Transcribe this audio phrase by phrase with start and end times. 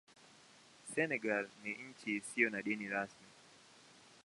[0.93, 3.27] Senegal ni nchi isiyo na dini rasmi.